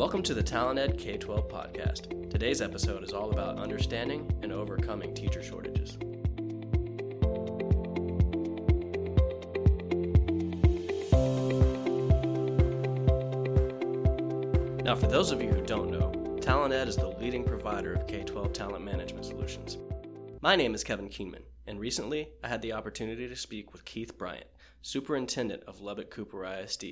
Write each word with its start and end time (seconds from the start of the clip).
Welcome 0.00 0.22
to 0.22 0.32
the 0.32 0.42
Talent 0.42 0.78
Ed 0.78 0.96
K 0.96 1.18
12 1.18 1.46
podcast. 1.46 2.30
Today's 2.30 2.62
episode 2.62 3.04
is 3.04 3.12
all 3.12 3.30
about 3.32 3.58
understanding 3.58 4.32
and 4.42 4.50
overcoming 4.50 5.12
teacher 5.12 5.42
shortages. 5.42 5.98
Now, 14.82 14.96
for 14.96 15.06
those 15.06 15.32
of 15.32 15.42
you 15.42 15.50
who 15.50 15.60
don't 15.66 15.90
know, 15.90 16.38
Talent 16.40 16.72
Ed 16.72 16.88
is 16.88 16.96
the 16.96 17.08
leading 17.20 17.44
provider 17.44 17.92
of 17.92 18.06
K 18.06 18.22
12 18.22 18.54
talent 18.54 18.82
management 18.82 19.26
solutions. 19.26 19.76
My 20.40 20.56
name 20.56 20.74
is 20.74 20.82
Kevin 20.82 21.10
Keenman, 21.10 21.42
and 21.66 21.78
recently 21.78 22.30
I 22.42 22.48
had 22.48 22.62
the 22.62 22.72
opportunity 22.72 23.28
to 23.28 23.36
speak 23.36 23.74
with 23.74 23.84
Keith 23.84 24.16
Bryant, 24.16 24.46
superintendent 24.82 25.62
of 25.66 25.80
Lubbock 25.80 26.10
Cooper 26.10 26.44
ISD, 26.44 26.84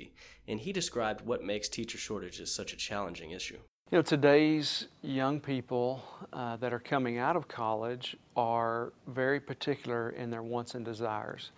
and 0.47 0.61
he 0.61 0.73
described 0.73 1.25
what 1.25 1.43
makes 1.43 1.69
teacher 1.69 1.99
shortages 1.99 2.53
such 2.53 2.73
a 2.73 2.77
challenging 2.77 3.31
issue. 3.31 3.59
You 3.91 3.99
know, 3.99 4.03
today's 4.03 4.89
young 5.01 5.41
people 5.41 6.05
uh, 6.35 6.57
that 6.57 6.75
are 6.75 6.79
coming 6.79 7.17
out 7.17 7.37
of 7.37 7.49
college 7.49 8.17
are 8.37 8.93
very 9.07 9.41
particular 9.41 10.11
in 10.11 10.31
their 10.31 10.43
wants 10.43 10.75
and 10.75 10.85
desires. 10.85 11.53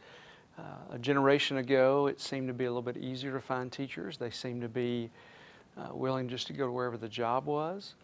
Uh, 0.57 0.63
a 0.95 0.99
generation 0.99 1.57
ago, 1.57 2.07
it 2.07 2.21
seemed 2.21 2.47
to 2.47 2.55
be 2.55 2.67
a 2.67 2.69
little 2.69 2.83
bit 2.83 2.99
easier 2.99 3.33
to 3.33 3.41
find 3.41 3.73
teachers. 3.73 4.17
They 4.17 4.31
seemed 4.31 4.61
to 4.63 4.69
be 4.69 5.11
uh, 5.77 5.95
willing 5.95 6.29
just 6.29 6.47
to 6.49 6.53
go 6.53 6.67
to 6.67 6.73
wherever 6.73 6.97
the 6.97 7.09
job 7.09 7.47
was. 7.47 7.95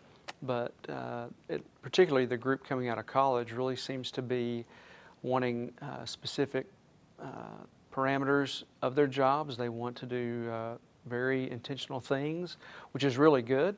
But 0.43 0.75
uh, 0.89 1.27
it, 1.49 1.65
particularly 1.83 2.27
the 2.27 2.37
group 2.37 2.65
coming 2.65 2.89
out 2.89 2.99
of 2.99 3.07
college 3.07 3.53
really 3.53 3.77
seems 3.77 4.11
to 4.13 4.23
be 4.23 4.65
wanting 5.23 5.73
uh, 5.81 6.05
specific 6.05 6.67
uh, 7.23 7.65
parameters 7.97 8.65
of 8.83 8.95
their 8.95 9.07
jobs. 9.07 9.57
They 9.57 9.69
want 9.71 9.97
to 9.97 10.07
do 10.07 10.51
uh, 10.51 10.75
very 11.07 11.51
intentional 11.51 12.01
things, 12.01 12.59
which 12.93 13.05
is 13.05 13.17
really 13.17 13.43
good, 13.43 13.77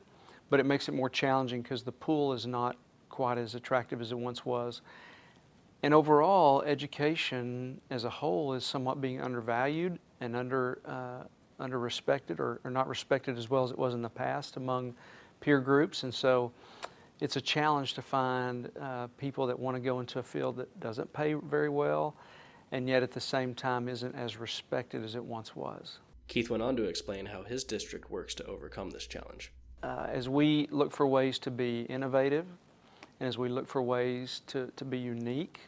but 0.49 0.59
it 0.59 0.65
makes 0.65 0.89
it 0.89 0.93
more 0.93 1.09
challenging 1.09 1.61
because 1.61 1.83
the 1.83 1.91
pool 1.91 2.33
is 2.33 2.45
not 2.45 2.75
quite 3.09 3.37
as 3.37 3.55
attractive 3.55 4.01
as 4.01 4.11
it 4.11 4.17
once 4.17 4.45
was. 4.45 4.81
And 5.83 5.93
overall, 5.93 6.61
education 6.63 7.79
as 7.89 8.03
a 8.03 8.09
whole 8.09 8.53
is 8.53 8.65
somewhat 8.65 8.99
being 8.99 9.21
undervalued 9.21 9.97
and 10.19 10.35
under 10.35 10.79
uh, 10.85 11.23
under 11.61 11.79
respected 11.79 12.39
or, 12.39 12.61
or, 12.63 12.71
not 12.71 12.87
respected 12.87 13.37
as 13.37 13.49
well 13.49 13.65
as 13.65 13.71
it 13.71 13.77
was 13.77 13.93
in 13.93 14.01
the 14.01 14.09
past 14.09 14.55
among 14.55 14.95
peer 15.41 15.59
groups. 15.59 16.03
And 16.03 16.13
so 16.13 16.53
it's 17.19 17.35
a 17.35 17.41
challenge 17.41 17.95
to 17.95 18.01
find 18.01 18.71
uh, 18.79 19.07
people 19.17 19.45
that 19.47 19.59
want 19.59 19.75
to 19.75 19.81
go 19.81 19.99
into 19.99 20.19
a 20.19 20.23
field 20.23 20.55
that 20.55 20.79
doesn't 20.79 21.11
pay 21.11 21.33
very 21.33 21.67
well 21.67 22.15
and 22.71 22.87
yet 22.87 23.03
at 23.03 23.11
the 23.11 23.19
same 23.19 23.53
time 23.53 23.87
isn't 23.87 24.15
as 24.15 24.37
respected 24.37 25.03
as 25.03 25.15
it 25.15 25.23
once 25.23 25.55
was. 25.55 25.99
Keith 26.27 26.49
went 26.49 26.61
on 26.61 26.75
to 26.75 26.83
explain 26.83 27.25
how 27.25 27.43
his 27.43 27.63
district 27.63 28.11
works 28.11 28.35
to 28.35 28.45
overcome 28.45 28.91
this 28.91 29.07
challenge. 29.07 29.51
Uh, 29.81 30.07
as 30.09 30.29
we 30.29 30.67
look 30.71 30.91
for 30.91 31.07
ways 31.07 31.39
to 31.39 31.51
be 31.51 31.81
innovative 31.83 32.45
and 33.19 33.27
as 33.27 33.37
we 33.37 33.49
look 33.49 33.67
for 33.67 33.81
ways 33.81 34.41
to, 34.47 34.71
to 34.75 34.85
be 34.85 34.97
unique 34.97 35.59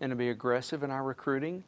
and 0.00 0.10
to 0.10 0.16
be 0.16 0.30
aggressive 0.30 0.82
in 0.82 0.90
our 0.90 1.04
recruiting, 1.04 1.62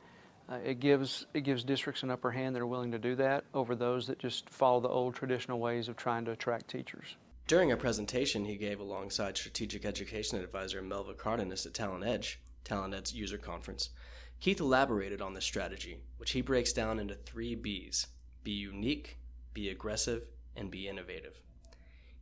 uh, 0.48 0.56
it 0.64 0.80
gives 0.80 1.26
it 1.34 1.42
gives 1.42 1.62
districts 1.62 2.02
an 2.02 2.10
upper 2.10 2.30
hand 2.30 2.54
that 2.56 2.60
are 2.60 2.66
willing 2.66 2.90
to 2.90 2.98
do 2.98 3.14
that 3.14 3.44
over 3.54 3.74
those 3.74 4.06
that 4.06 4.18
just 4.18 4.50
follow 4.50 4.80
the 4.80 4.88
old 4.88 5.14
traditional 5.14 5.60
ways 5.60 5.88
of 5.88 5.96
trying 5.96 6.24
to 6.24 6.32
attract 6.32 6.68
teachers. 6.68 7.16
During 7.46 7.72
a 7.72 7.76
presentation 7.76 8.44
he 8.44 8.56
gave 8.56 8.80
alongside 8.80 9.36
Strategic 9.36 9.84
Education 9.84 10.40
Advisor 10.40 10.82
Melva 10.82 11.16
Cardenas 11.16 11.66
at 11.66 11.74
Talent 11.74 12.04
Edge, 12.04 12.40
Talent 12.64 12.94
Ed's 12.94 13.14
user 13.14 13.38
conference, 13.38 13.90
Keith 14.42 14.58
elaborated 14.58 15.22
on 15.22 15.34
this 15.34 15.44
strategy, 15.44 15.98
which 16.16 16.32
he 16.32 16.40
breaks 16.40 16.72
down 16.72 16.98
into 16.98 17.14
three 17.14 17.54
B's 17.54 18.08
be 18.42 18.50
unique, 18.50 19.16
be 19.54 19.68
aggressive, 19.68 20.24
and 20.56 20.68
be 20.68 20.88
innovative. 20.88 21.40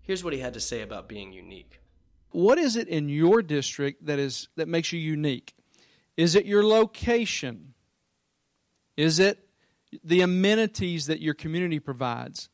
Here's 0.02 0.22
what 0.22 0.34
he 0.34 0.40
had 0.40 0.52
to 0.52 0.60
say 0.60 0.82
about 0.82 1.08
being 1.08 1.32
unique. 1.32 1.80
What 2.28 2.58
is 2.58 2.76
it 2.76 2.88
in 2.88 3.08
your 3.08 3.40
district 3.40 4.04
that 4.04 4.18
is 4.18 4.48
that 4.56 4.68
makes 4.68 4.92
you 4.92 5.00
unique? 5.00 5.54
Is 6.18 6.34
it 6.34 6.44
your 6.44 6.62
location? 6.62 7.72
Is 8.98 9.18
it 9.18 9.48
the 10.04 10.20
amenities 10.20 11.06
that 11.06 11.22
your 11.22 11.32
community 11.32 11.80
provides? 11.80 12.50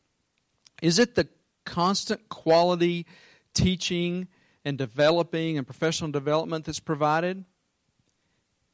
Is 0.81 1.01
it 1.01 1.17
the 1.17 1.27
constant 1.65 2.29
quality 2.29 3.05
teaching 3.53 4.29
and 4.65 4.79
developing 4.79 5.59
and 5.59 5.67
professional 5.67 6.13
development 6.13 6.67
that's 6.67 6.79
provided? 6.79 7.45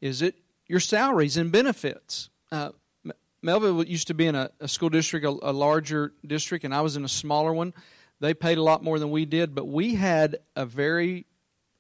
Is 0.02 0.20
it 0.20 0.34
your 0.67 0.81
salaries 0.81 1.37
and 1.37 1.53
benefits. 1.53 2.31
Uh, 2.50 2.71
Melva 3.45 3.87
used 3.87 4.06
to 4.06 4.15
be 4.15 4.27
in 4.27 4.34
a, 4.34 4.50
a 4.61 4.69
school 4.69 4.89
district, 4.89 5.27
a, 5.27 5.31
a, 5.43 5.53
larger 5.53 6.12
district, 6.25 6.65
and 6.65 6.75
I 6.75 6.81
was 6.81 6.97
in 6.97 7.05
a 7.05 7.09
smaller 7.09 7.53
one. 7.53 7.75
They 8.21 8.34
paid 8.34 8.59
a 8.59 8.62
lot 8.62 8.84
more 8.84 8.99
than 8.99 9.11
we 9.11 9.25
did, 9.25 9.55
but 9.55 9.67
we 9.67 9.97
had 9.97 10.39
a 10.55 10.65
very 10.65 11.27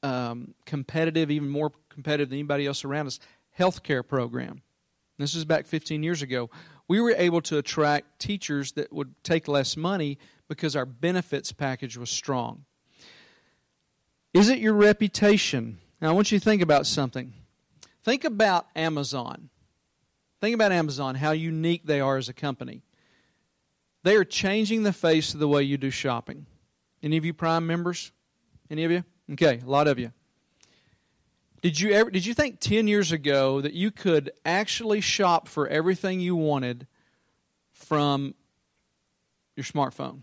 um, 0.02 0.54
competitive, 0.66 1.30
even 1.30 1.48
more 1.48 1.70
competitive 1.88 2.30
than 2.30 2.38
anybody 2.38 2.66
else 2.66 2.84
around 2.84 3.06
us, 3.06 3.20
healthcare 3.56 4.06
program. 4.06 4.62
This 5.18 5.36
was 5.36 5.44
back 5.44 5.66
15 5.66 6.02
years 6.02 6.22
ago. 6.22 6.50
We 6.88 7.00
were 7.00 7.14
able 7.16 7.42
to 7.42 7.58
attract 7.58 8.18
teachers 8.18 8.72
that 8.72 8.92
would 8.92 9.14
take 9.22 9.46
less 9.46 9.76
money 9.76 10.18
because 10.48 10.74
our 10.74 10.84
benefits 10.84 11.52
package 11.52 11.96
was 11.96 12.10
strong. 12.10 12.64
Is 14.34 14.48
it 14.48 14.58
your 14.58 14.74
reputation? 14.74 15.78
Now, 16.00 16.10
I 16.10 16.12
want 16.12 16.32
you 16.32 16.38
to 16.38 16.44
think 16.44 16.60
about 16.60 16.86
something. 16.86 17.34
Think 18.02 18.24
about 18.24 18.66
Amazon. 18.74 19.48
Think 20.40 20.54
about 20.54 20.72
Amazon, 20.72 21.14
how 21.14 21.30
unique 21.30 21.86
they 21.86 22.00
are 22.00 22.16
as 22.16 22.28
a 22.28 22.32
company. 22.32 22.82
They 24.02 24.16
are 24.16 24.24
changing 24.24 24.82
the 24.82 24.92
face 24.92 25.34
of 25.34 25.40
the 25.40 25.46
way 25.46 25.62
you 25.62 25.76
do 25.76 25.90
shopping. 25.90 26.46
Any 27.02 27.16
of 27.16 27.24
you 27.24 27.32
Prime 27.32 27.66
members? 27.66 28.10
Any 28.68 28.84
of 28.84 28.90
you? 28.90 29.04
Okay, 29.32 29.60
a 29.64 29.70
lot 29.70 29.86
of 29.86 29.98
you. 29.98 30.12
Did 31.60 31.78
you 31.78 31.92
ever 31.92 32.10
did 32.10 32.26
you 32.26 32.34
think 32.34 32.58
10 32.58 32.88
years 32.88 33.12
ago 33.12 33.60
that 33.60 33.72
you 33.72 33.92
could 33.92 34.32
actually 34.44 35.00
shop 35.00 35.46
for 35.46 35.68
everything 35.68 36.18
you 36.18 36.34
wanted 36.34 36.88
from 37.70 38.34
your 39.54 39.62
smartphone? 39.62 40.22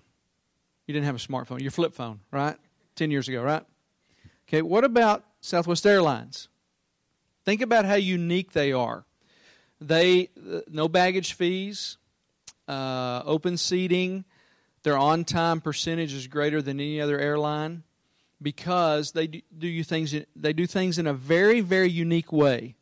You 0.86 0.94
didn't 0.94 1.06
have 1.06 1.16
a 1.16 1.20
smartphone, 1.20 1.62
your 1.62 1.72
flip 1.72 1.94
phone, 1.94 2.20
right? 2.30 2.58
10 2.96 3.10
years 3.10 3.30
ago, 3.30 3.42
right? 3.42 3.64
Okay, 4.50 4.62
what 4.62 4.84
about 4.84 5.24
Southwest 5.40 5.86
Airlines? 5.86 6.50
Think 7.50 7.64
about 7.64 7.86
how 7.86 7.96
unique 7.96 8.52
they 8.52 8.74
are. 8.74 9.06
They 9.82 10.30
no 10.70 10.88
baggage 10.88 11.34
fees, 11.34 11.98
uh, 12.68 13.24
open 13.26 13.58
seating. 13.58 14.24
Their 14.84 14.96
on-time 14.96 15.60
percentage 15.60 16.14
is 16.14 16.28
greater 16.28 16.62
than 16.62 16.80
any 16.80 17.02
other 17.02 17.18
airline 17.18 17.82
because 18.40 19.14
they 19.14 19.26
do, 19.26 19.42
do 19.58 19.84
things. 19.84 20.14
They 20.36 20.54
do 20.54 20.68
things 20.68 21.00
in 21.00 21.08
a 21.08 21.14
very, 21.16 21.62
very 21.62 21.90
unique 21.90 22.32
way. 22.32 22.76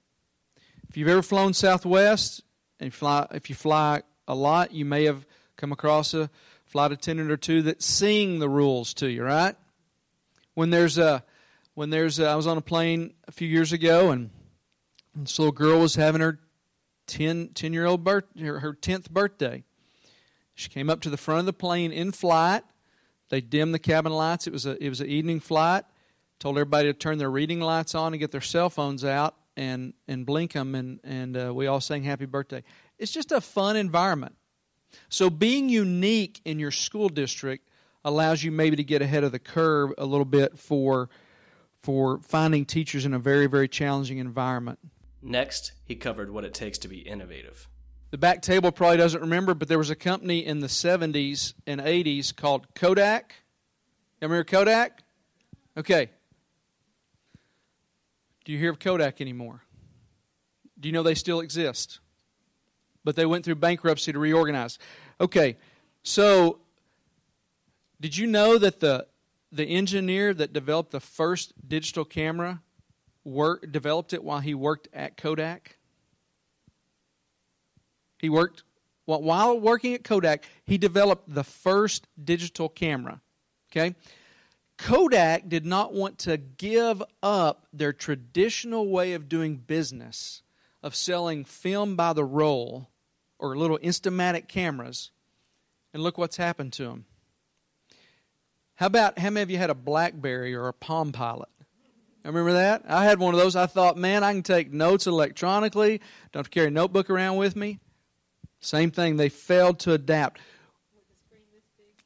If 0.90 0.98
you've 0.98 1.08
ever 1.08 1.22
flown 1.22 1.54
Southwest 1.54 2.44
and 2.82 2.94
fly, 2.94 3.26
if 3.32 3.50
you 3.50 3.56
fly 3.56 4.02
a 4.28 4.36
lot, 4.36 4.74
you 4.74 4.84
may 4.84 5.06
have 5.06 5.26
come 5.56 5.72
across 5.72 6.14
a 6.14 6.30
flight 6.66 6.92
attendant 6.92 7.32
or 7.32 7.38
two 7.38 7.62
that 7.62 7.82
sing 7.82 8.40
the 8.40 8.50
rules 8.50 8.94
to 8.96 9.10
you. 9.10 9.24
Right? 9.24 9.56
When 10.56 10.72
there's 10.72 10.98
a 10.98 11.24
when 11.74 11.90
there's 11.90 12.20
a, 12.20 12.28
I 12.28 12.36
was 12.36 12.48
on 12.48 12.58
a 12.58 12.62
plane 12.62 13.14
a 13.30 13.32
few 13.32 13.48
years 13.48 13.72
ago 13.72 14.12
and 14.12 14.30
this 15.18 15.40
little 15.40 15.52
girl 15.52 15.80
was 15.80 15.96
having 15.96 16.22
her 16.22 16.40
10, 17.08 17.50
10 17.54 17.74
year 17.74 17.86
old 17.86 18.04
birth, 18.04 18.26
her 18.40 18.74
10th 18.74 19.10
birthday. 19.10 19.64
She 20.54 20.70
came 20.70 20.90
up 20.90 21.02
to 21.02 21.10
the 21.10 21.18
front 21.18 21.42
of 21.42 21.46
the 21.46 21.54
plane 21.54 21.92
in 21.92 22.12
flight. 22.12 22.64
They 23.30 23.42
dimmed 23.42 23.74
the 23.74 23.80
cabin 23.80 24.12
lights. 24.12 24.48
It 24.48 24.54
was 24.54 24.66
a 24.66 24.82
it 24.84 24.90
was 24.90 25.02
an 25.02 25.08
evening 25.08 25.40
flight. 25.40 25.84
Told 26.40 26.58
everybody 26.58 26.92
to 26.92 26.94
turn 26.94 27.18
their 27.18 27.32
reading 27.32 27.60
lights 27.60 27.96
on 27.96 28.14
and 28.14 28.20
get 28.20 28.32
their 28.32 28.42
cell 28.42 28.70
phones 28.70 29.04
out 29.04 29.36
and 29.56 29.94
and 30.08 30.26
blink 30.26 30.54
them 30.54 30.76
and 30.76 31.00
and 31.04 31.38
uh, 31.38 31.54
we 31.54 31.68
all 31.68 31.82
sang 31.82 32.04
happy 32.04 32.26
birthday. 32.26 32.64
It's 32.98 33.12
just 33.12 33.32
a 33.32 33.42
fun 33.42 33.76
environment. 33.76 34.36
So 35.10 35.30
being 35.30 35.70
unique 35.70 36.42
in 36.46 36.60
your 36.60 36.72
school 36.72 37.10
district 37.10 37.70
allows 38.04 38.44
you 38.44 38.52
maybe 38.52 38.78
to 38.78 38.84
get 38.84 39.02
ahead 39.02 39.24
of 39.24 39.32
the 39.32 39.40
curve 39.40 39.92
a 39.98 40.06
little 40.06 40.26
bit 40.26 40.58
for 40.58 41.10
for 41.82 42.20
finding 42.20 42.66
teachers 42.66 43.06
in 43.06 43.14
a 43.14 43.20
very 43.20 43.48
very 43.48 43.68
challenging 43.68 44.18
environment. 44.18 44.80
Next, 45.22 45.74
he 45.86 45.96
covered 45.96 46.32
what 46.32 46.44
it 46.44 46.54
takes 46.54 46.78
to 46.80 46.88
be 46.88 47.00
innovative. 47.00 47.68
The 48.12 48.18
back 48.18 48.42
table 48.42 48.72
probably 48.72 48.98
doesn't 48.98 49.20
remember, 49.20 49.54
but 49.54 49.68
there 49.68 49.78
was 49.78 49.90
a 49.90 49.96
company 49.96 50.46
in 50.46 50.60
the 50.60 50.68
70s 50.68 51.54
and 51.66 51.82
80s 51.82 52.36
called 52.36 52.74
Kodak. 52.74 53.34
You 54.22 54.28
remember 54.28 54.46
Kodak? 54.46 55.02
Okay. 55.76 56.10
Do 58.46 58.54
you 58.54 58.58
hear 58.58 58.72
of 58.72 58.80
Kodak 58.80 59.20
anymore? 59.20 59.62
Do 60.80 60.88
you 60.88 60.94
know 60.94 61.04
they 61.04 61.16
still 61.16 61.42
exist? 61.42 62.00
But 63.04 63.16
they 63.16 63.26
went 63.26 63.44
through 63.44 63.56
bankruptcy 63.56 64.14
to 64.14 64.20
reorganize. 64.20 64.80
Okay, 65.20 65.58
so 66.04 66.60
did 68.00 68.16
you 68.16 68.28
know 68.28 68.58
that 68.58 68.80
the 68.80 69.08
the 69.52 69.66
engineer 69.66 70.34
that 70.34 70.54
developed 70.54 70.92
the 70.92 71.00
first 71.00 71.54
digital 71.68 72.06
camera 72.06 72.62
work, 73.28 73.72
developed 73.72 74.14
it 74.14 74.24
while 74.24 74.40
he 74.40 74.54
worked 74.54 74.88
at 74.94 75.18
Kodak. 75.18 75.78
He 78.20 78.30
worked 78.30 78.64
while 79.06 79.60
working 79.60 79.94
at 79.94 80.04
Kodak. 80.04 80.44
He 80.66 80.78
developed 80.78 81.34
the 81.34 81.44
first 81.44 82.08
digital 82.22 82.70
camera. 82.70 83.22
Okay? 83.72 83.96
Kodak 84.78 85.50
did 85.50 85.66
not 85.66 85.94
want 85.94 86.20
to 86.20 86.38
give 86.38 87.04
up 87.22 87.68
their 87.74 87.94
traditional 87.94 88.88
way 88.88 89.14
of 89.14 89.30
doing 89.30 89.56
business, 89.56 90.44
of 90.84 90.96
selling 90.96 91.46
film 91.46 91.96
by 91.96 92.14
the 92.14 92.24
roll 92.24 92.90
or 93.40 93.58
little 93.58 93.80
Instamatic 93.80 94.48
cameras. 94.48 95.12
And 95.94 96.04
look 96.04 96.18
what's 96.18 96.38
happened 96.38 96.74
to 96.74 96.84
them. 96.84 97.06
How 98.76 98.86
about 98.86 99.18
how 99.18 99.32
many 99.32 99.42
of 99.42 99.50
you 99.50 99.58
had 99.58 99.72
a 99.72 99.76
Blackberry 99.76 100.54
or 100.54 100.68
a 100.68 100.74
Palm 100.74 101.12
Pilot? 101.12 101.50
I 102.28 102.30
remember 102.30 102.52
that? 102.52 102.84
I 102.90 103.06
had 103.06 103.20
one 103.20 103.34
of 103.34 103.40
those. 103.40 103.56
I 103.56 103.68
thought, 103.68 103.96
man, 103.96 104.22
I 104.22 104.34
can 104.34 104.44
take 104.44 104.74
notes 104.74 105.08
electronically. 105.08 106.02
Don't 106.34 106.42
have 106.42 106.48
to 106.48 106.50
carry 106.50 106.68
a 106.68 106.72
notebook 106.72 107.10
around 107.10 107.38
with 107.38 107.56
me. 107.56 107.80
Same 108.60 108.92
thing. 108.92 109.16
They 109.16 109.30
failed 109.30 109.80
to 109.80 109.94
adapt. 109.94 110.42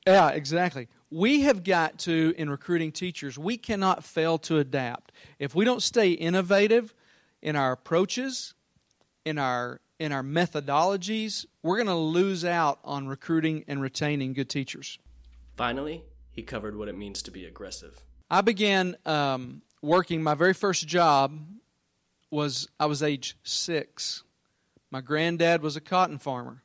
Yeah, 0.06 0.30
exactly. 0.30 0.90
We 1.10 1.42
have 1.42 1.64
got 1.64 1.98
to, 2.00 2.36
in 2.38 2.52
recruiting 2.52 2.92
teachers, 2.92 3.40
we 3.40 3.58
cannot 3.58 4.04
fail 4.04 4.38
to 4.40 4.60
adapt. 4.60 5.12
If 5.40 5.56
we 5.56 5.66
don't 5.66 5.82
stay 5.82 6.12
innovative 6.12 6.94
in 7.42 7.56
our 7.56 7.72
approaches, 7.72 8.54
in 9.26 9.40
our 9.40 9.82
in 9.98 10.12
our 10.12 10.24
methodologies, 10.24 11.48
we're 11.64 11.78
going 11.78 11.88
to 11.88 11.96
lose 11.96 12.46
out 12.46 12.78
on 12.84 13.08
recruiting 13.08 13.64
and 13.68 13.82
retaining 13.82 14.34
good 14.34 14.50
teachers. 14.50 15.00
Finally, 15.58 16.04
he 16.30 16.44
covered 16.44 16.78
what 16.78 16.88
it 16.88 16.96
means 16.96 17.24
to 17.24 17.32
be 17.32 17.46
aggressive. 17.46 18.02
I 18.30 18.42
began 18.42 18.96
um, 19.06 19.64
working. 19.82 20.22
My 20.22 20.36
very 20.36 20.54
first 20.54 20.88
job 20.88 21.40
was 22.30 22.68
I 22.80 22.86
was 22.86 23.04
age 23.04 23.38
six. 23.44 24.24
My 24.90 25.02
granddad 25.02 25.62
was 25.62 25.76
a 25.76 25.82
cotton 25.82 26.18
farmer, 26.18 26.64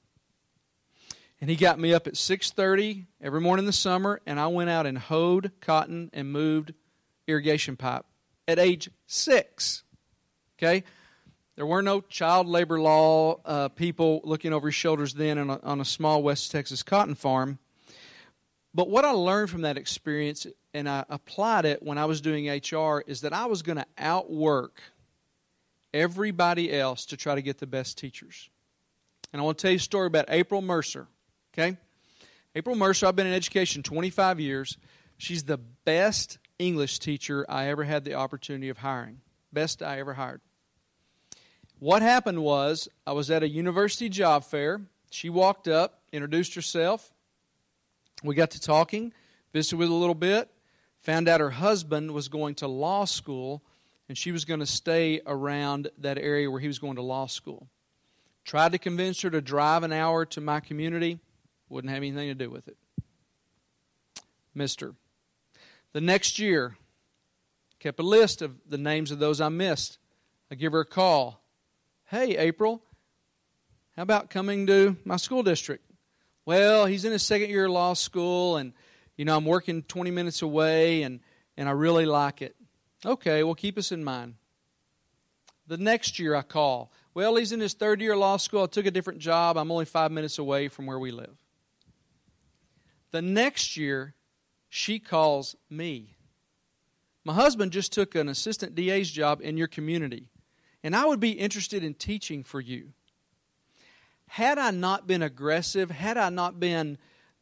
and 1.41 1.49
he 1.49 1.57
got 1.57 1.79
me 1.79 1.95
up 1.95 2.07
at 2.07 2.17
six 2.17 2.51
thirty 2.51 3.07
every 3.21 3.41
morning 3.41 3.63
in 3.63 3.67
the 3.67 3.73
summer, 3.73 4.21
and 4.27 4.39
I 4.39 4.49
went 4.49 4.71
out 4.71 4.87
and 4.87 4.99
hoed 4.99 5.53
cotton 5.61 6.11
and 6.13 6.33
moved 6.33 6.75
irrigation 7.27 7.77
pipe 7.77 8.05
at 8.49 8.59
age 8.59 8.91
six. 9.07 9.83
Okay, 10.59 10.85
there 11.57 11.67
were 11.67 11.83
no 11.83 12.01
child 12.01 12.47
labor 12.47 12.81
law 12.81 13.41
uh, 13.45 13.69
people 13.69 14.21
looking 14.25 14.53
over 14.53 14.69
his 14.69 14.75
shoulders 14.75 15.15
then 15.15 15.39
on 15.39 15.51
a, 15.51 15.61
on 15.63 15.81
a 15.81 15.85
small 15.85 16.23
West 16.23 16.51
Texas 16.51 16.83
cotton 16.83 17.15
farm. 17.15 17.59
But 18.77 18.91
what 18.91 19.07
I 19.07 19.11
learned 19.11 19.49
from 19.49 19.63
that 19.63 19.79
experience, 19.79 20.47
and 20.75 20.87
I 20.87 21.07
applied 21.09 21.65
it 21.65 21.83
when 21.83 21.97
I 21.97 22.05
was 22.05 22.21
doing 22.21 22.47
HR, 22.47 23.03
is 23.07 23.23
that 23.23 23.33
I 23.33 23.47
was 23.47 23.63
going 23.63 23.79
to 23.79 23.87
outwork 23.97 24.83
everybody 25.95 26.71
else 26.71 27.07
to 27.07 27.17
try 27.17 27.35
to 27.35 27.41
get 27.41 27.57
the 27.57 27.67
best 27.67 27.97
teachers. 27.97 28.51
And 29.33 29.41
I 29.41 29.47
want 29.47 29.57
to 29.57 29.63
tell 29.63 29.71
you 29.71 29.79
a 29.79 29.81
story 29.81 30.09
about 30.09 30.27
April 30.29 30.61
Mercer. 30.61 31.07
Okay? 31.55 31.79
April 32.55 32.77
Mercer, 32.77 33.07
I've 33.07 33.17
been 33.17 33.27
in 33.27 33.33
education 33.33 33.83
25 33.83 34.41
years. 34.41 34.77
She's 35.17 35.45
the 35.45 35.57
best 35.87 36.37
English 36.59 36.99
teacher 36.99 37.47
I 37.49 37.69
ever 37.69 37.85
had 37.85 38.05
the 38.05 38.13
opportunity 38.13 38.69
of 38.69 38.77
hiring. 38.77 39.23
Best 39.55 39.83
I 39.83 40.01
ever 40.01 40.13
hired. 40.13 40.43
What 41.79 42.03
happened 42.03 42.43
was, 42.43 42.91
I 43.07 43.13
was 43.13 43.31
at 43.31 43.43
a 43.43 43.49
university 43.49 44.11
job 44.11 44.45
fair. 44.45 44.83
She 45.11 45.31
walked 45.31 45.67
up, 45.67 46.03
introduced 46.13 46.55
herself. 46.55 47.11
We 48.23 48.35
got 48.35 48.51
to 48.53 48.61
talking, 48.61 49.13
visited 49.53 49.77
with 49.77 49.91
a 49.91 49.95
little 49.95 50.15
bit, 50.15 50.51
found 50.99 51.29
out 51.29 51.41
her 51.41 51.51
husband 51.51 52.13
was 52.13 52.29
going 52.29 52.55
to 52.57 52.67
law 52.67 53.05
school, 53.05 53.63
and 54.09 54.17
she 54.17 54.33
was 54.33 54.45
going 54.45 54.61
to 54.61 54.67
stay 54.67 55.21
around 55.27 55.91
that 55.99 56.19
area 56.19 56.51
where 56.51 56.61
he 56.61 56.67
was 56.67 56.79
going 56.79 56.97
to 56.97 57.03
law 57.03 57.27
school. 57.27 57.69
Tried 58.45 58.73
to 58.73 58.79
convince 58.79 59.21
her 59.23 59.31
to 59.31 59.41
drive 59.41 59.83
an 59.83 59.93
hour 59.93 60.25
to 60.27 60.41
my 60.41 60.61
community, 60.61 61.19
wouldn't 61.69 61.93
have 61.93 61.99
anything 61.99 62.29
to 62.29 62.35
do 62.35 62.49
with 62.49 62.69
it. 62.69 62.77
Missed 64.55 64.81
her. 64.81 64.95
The 65.93 66.01
next 66.01 66.39
year, 66.39 66.77
kept 67.79 68.01
a 68.01 68.05
list 68.05 68.43
of 68.43 68.57
the 68.69 68.79
names 68.79 69.11
of 69.11 69.19
those 69.19 69.41
I 69.41 69.49
missed. 69.49 69.99
I 70.51 70.55
give 70.55 70.73
her 70.73 70.81
a 70.81 70.87
call. 70.87 71.43
Hey, 72.07 72.37
April, 72.37 72.83
how 73.97 74.03
about 74.03 74.31
coming 74.31 74.67
to 74.69 74.97
my 75.05 75.17
school 75.17 75.43
district? 75.43 75.85
Well, 76.47 76.87
he's 76.87 77.05
in 77.05 77.13
his 77.13 77.23
second 77.23 77.51
year 77.51 77.67
of 77.67 77.73
law 77.73 77.93
school, 77.93 78.57
and 78.57 78.73
you 79.17 79.27
know 79.27 79.37
I'm 79.37 79.45
working 79.45 79.83
20 79.83 80.11
minutes 80.11 80.41
away, 80.41 81.03
and 81.03 81.21
and 81.59 81.69
I 81.69 81.73
really 81.73 82.07
like 82.07 82.41
it. 82.41 82.57
Okay, 83.05 83.43
well 83.43 83.55
keep 83.55 83.77
us 83.77 83.93
in 83.93 84.03
mind. 84.03 84.37
The 85.67 85.77
next 85.77 86.19
year 86.19 86.35
I 86.35 86.43
call. 86.43 86.91
Well, 87.13 87.37
he's 87.37 87.53
in 87.53 87.61
his 87.61 87.75
third 87.75 88.01
year 88.01 88.13
of 88.13 88.21
law 88.21 88.39
school. 88.39 88.63
I 88.63 88.67
took 88.67 88.87
a 88.87 88.91
different 88.91 89.19
job. 89.19 89.59
I'm 89.59 89.71
only 89.71 89.85
five 89.85 90.13
minutes 90.13 90.39
away 90.39 90.69
from 90.69 90.87
where 90.87 90.99
we 90.99 91.11
live. 91.11 91.37
The 93.11 93.23
next 93.23 93.77
year, 93.77 94.15
she 94.69 94.99
calls 94.99 95.57
me. 95.69 96.17
My 97.25 97.35
husband 97.35 97.73
just 97.73 97.93
took 97.93 98.15
an 98.15 98.29
assistant 98.29 98.75
DA's 98.75 99.11
job 99.11 99.41
in 99.43 99.57
your 99.57 99.67
community 99.67 100.31
and 100.87 100.95
I 100.95 101.05
would 101.05 101.19
be 101.19 101.33
interested 101.33 101.83
in 101.83 101.95
teaching 101.95 102.45
for 102.45 102.61
you. 102.61 102.93
Had 104.29 104.59
I 104.59 104.71
not 104.71 105.07
been 105.07 105.23
aggressive, 105.23 105.91
had 105.91 106.17
I 106.19 106.31
not 106.31 106.59
been 106.61 106.99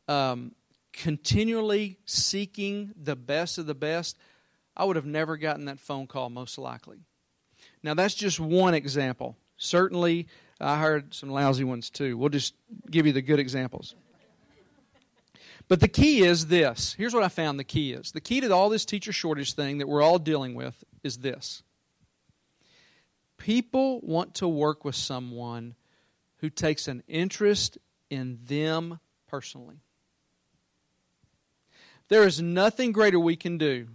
um, 0.08 0.52
continually 0.92 1.98
seeking 2.04 2.92
the 3.00 3.16
best 3.16 3.58
of 3.58 3.66
the 3.66 3.74
best, 3.74 4.16
I 4.76 4.84
would 4.84 4.96
have 4.96 5.06
never 5.06 5.36
gotten 5.36 5.66
that 5.66 5.80
phone 5.80 6.06
call, 6.06 6.30
most 6.30 6.58
likely. 6.58 6.98
Now, 7.82 7.94
that's 7.94 8.14
just 8.14 8.40
one 8.40 8.74
example. 8.74 9.36
Certainly, 9.56 10.26
I 10.60 10.78
heard 10.78 11.14
some 11.14 11.30
lousy 11.30 11.64
ones 11.64 11.90
too. 11.90 12.16
We'll 12.16 12.28
just 12.28 12.54
give 12.90 13.06
you 13.06 13.12
the 13.12 13.22
good 13.22 13.38
examples. 13.38 13.94
But 15.66 15.80
the 15.80 15.88
key 15.88 16.22
is 16.22 16.46
this. 16.46 16.94
Here's 16.94 17.14
what 17.14 17.22
I 17.22 17.28
found 17.28 17.58
the 17.58 17.64
key 17.64 17.92
is. 17.92 18.12
The 18.12 18.20
key 18.20 18.40
to 18.40 18.50
all 18.50 18.68
this 18.68 18.84
teacher 18.84 19.12
shortage 19.12 19.54
thing 19.54 19.78
that 19.78 19.88
we're 19.88 20.02
all 20.02 20.18
dealing 20.18 20.54
with 20.54 20.84
is 21.02 21.18
this 21.18 21.62
People 23.38 24.00
want 24.02 24.34
to 24.36 24.48
work 24.48 24.84
with 24.84 24.94
someone 24.94 25.74
who 26.44 26.50
takes 26.50 26.88
an 26.88 27.02
interest 27.08 27.78
in 28.10 28.38
them 28.44 29.00
personally. 29.26 29.80
There 32.08 32.26
is 32.26 32.42
nothing 32.42 32.92
greater 32.92 33.18
we 33.18 33.34
can 33.34 33.56
do 33.56 33.88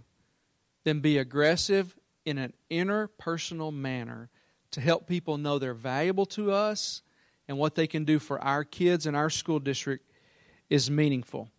than 0.82 0.98
be 0.98 1.16
aggressive 1.16 1.96
in 2.24 2.38
an 2.38 2.52
interpersonal 2.68 3.72
manner 3.72 4.30
to 4.72 4.80
help 4.80 5.06
people 5.06 5.38
know 5.38 5.60
they're 5.60 5.74
valuable 5.74 6.26
to 6.26 6.50
us 6.50 7.02
and 7.46 7.56
what 7.56 7.76
they 7.76 7.86
can 7.86 8.04
do 8.04 8.18
for 8.18 8.42
our 8.42 8.64
kids 8.64 9.06
and 9.06 9.16
our 9.16 9.30
school 9.30 9.60
district 9.60 10.10
is 10.68 10.90
meaningful. 10.90 11.52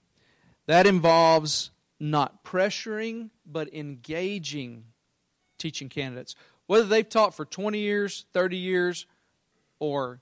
That 0.65 0.85
involves 0.85 1.71
not 2.01 2.43
pressuring, 2.43 3.29
but 3.45 3.73
engaging 3.73 4.87
teaching 5.57 5.87
candidates. 5.87 6.35
Whether 6.67 6.83
they've 6.83 7.07
taught 7.07 7.33
for 7.33 7.45
20 7.45 7.79
years, 7.79 8.25
30 8.33 8.57
years, 8.57 9.05
or 9.79 10.19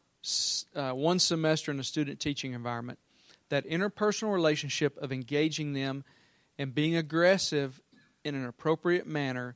uh, 0.75 0.91
one 0.91 1.19
semester 1.19 1.71
in 1.71 1.79
a 1.79 1.83
student 1.83 2.19
teaching 2.19 2.53
environment, 2.53 2.99
that 3.49 3.67
interpersonal 3.67 4.33
relationship 4.33 4.97
of 4.97 5.11
engaging 5.11 5.73
them 5.73 6.03
and 6.57 6.75
being 6.75 6.95
aggressive 6.95 7.81
in 8.23 8.35
an 8.35 8.45
appropriate 8.45 9.07
manner 9.07 9.55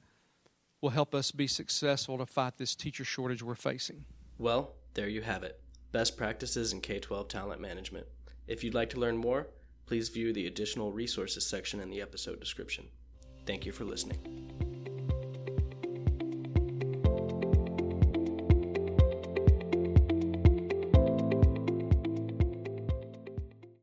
will 0.82 0.89
help 0.89 1.13
us 1.13 1.32
be 1.32 1.48
successful 1.48 2.17
to 2.17 2.25
fight 2.25 2.58
this 2.58 2.75
teacher 2.75 3.05
shortage 3.05 3.43
we're 3.43 3.55
facing. 3.55 4.05
Well, 4.38 4.74
there 4.93 5.08
you 5.08 5.22
have 5.22 5.43
it 5.43 5.60
best 5.93 6.17
practices 6.17 6.74
in 6.74 6.82
K 6.82 7.00
12 7.00 7.29
talent 7.29 7.62
management. 7.62 8.08
If 8.48 8.63
you'd 8.63 8.74
like 8.74 8.89
to 8.89 9.00
learn 9.00 9.15
more, 9.15 9.48
please 9.86 10.10
view 10.10 10.34
the 10.34 10.48
additional 10.48 10.91
resources 10.91 11.46
section 11.46 11.79
in 11.79 11.89
the 11.89 12.01
episode 12.01 12.39
description. 12.39 12.86
Thank 13.46 13.65
you 13.65 13.72
for 13.72 13.86
listening. 13.86 14.62